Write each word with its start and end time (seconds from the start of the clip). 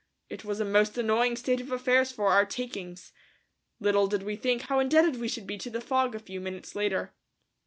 It 0.29 0.43
was 0.43 0.59
a 0.59 0.65
most 0.65 0.97
annoying 0.97 1.35
state 1.35 1.61
of 1.61 1.71
affairs 1.71 2.11
for 2.11 2.29
our 2.29 2.43
"takings." 2.43 3.11
Little 3.79 4.07
did 4.07 4.23
we 4.23 4.35
think 4.35 4.63
how 4.63 4.79
indebted 4.79 5.17
we 5.17 5.27
should 5.27 5.45
be 5.45 5.59
to 5.59 5.69
the 5.69 5.79
fog 5.79 6.15
a 6.15 6.19
few 6.19 6.41
minutes 6.41 6.73
later. 6.73 7.13